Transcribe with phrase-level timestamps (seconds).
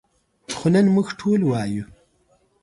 [0.55, 1.85] خو نن موږ ټول وایو.